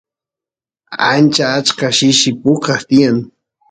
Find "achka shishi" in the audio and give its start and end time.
1.59-2.29